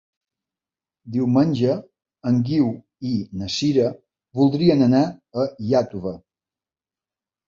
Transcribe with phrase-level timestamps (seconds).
[1.15, 1.73] Diumenge
[2.31, 2.69] en Guiu
[3.09, 3.11] i
[3.41, 3.89] na Sira
[4.39, 5.03] voldrien anar
[5.45, 6.15] a Iàtova.